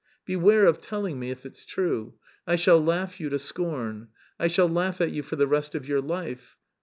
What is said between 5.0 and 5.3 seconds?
you